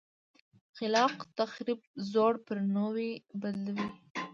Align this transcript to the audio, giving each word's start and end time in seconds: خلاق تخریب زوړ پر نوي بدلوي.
خلاق 0.77 1.15
تخریب 1.37 1.79
زوړ 2.11 2.33
پر 2.45 2.57
نوي 2.75 3.11
بدلوي. 3.41 3.87